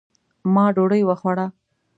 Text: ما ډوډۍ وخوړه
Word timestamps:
ما 0.53 0.65
ډوډۍ 0.75 1.01
وخوړه 1.09 1.45